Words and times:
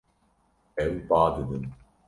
Ew 0.83 0.93
ba 1.07 1.21
didin. 1.35 1.63